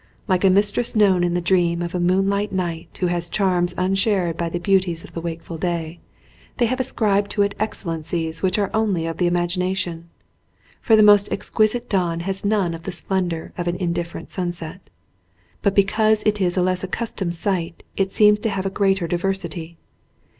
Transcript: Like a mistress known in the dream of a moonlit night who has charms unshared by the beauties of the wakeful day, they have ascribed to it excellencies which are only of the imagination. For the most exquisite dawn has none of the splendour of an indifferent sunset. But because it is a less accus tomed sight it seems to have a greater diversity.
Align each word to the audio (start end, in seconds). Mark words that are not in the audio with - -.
Like 0.27 0.43
a 0.43 0.49
mistress 0.49 0.95
known 0.95 1.23
in 1.23 1.35
the 1.35 1.41
dream 1.45 1.83
of 1.83 1.93
a 1.93 1.99
moonlit 1.99 2.51
night 2.51 2.97
who 2.99 3.05
has 3.05 3.29
charms 3.29 3.75
unshared 3.77 4.35
by 4.35 4.49
the 4.49 4.57
beauties 4.57 5.03
of 5.03 5.13
the 5.13 5.21
wakeful 5.21 5.59
day, 5.59 5.99
they 6.57 6.65
have 6.65 6.79
ascribed 6.79 7.29
to 7.29 7.43
it 7.43 7.53
excellencies 7.59 8.41
which 8.41 8.57
are 8.57 8.71
only 8.73 9.05
of 9.05 9.17
the 9.17 9.27
imagination. 9.27 10.09
For 10.81 10.95
the 10.95 11.03
most 11.03 11.31
exquisite 11.31 11.87
dawn 11.87 12.21
has 12.21 12.43
none 12.43 12.73
of 12.73 12.81
the 12.81 12.91
splendour 12.91 13.53
of 13.59 13.67
an 13.67 13.75
indifferent 13.75 14.31
sunset. 14.31 14.89
But 15.61 15.75
because 15.75 16.23
it 16.25 16.41
is 16.41 16.57
a 16.57 16.63
less 16.63 16.83
accus 16.83 17.13
tomed 17.15 17.35
sight 17.35 17.83
it 17.95 18.11
seems 18.11 18.39
to 18.39 18.49
have 18.49 18.65
a 18.65 18.71
greater 18.71 19.07
diversity. 19.07 19.77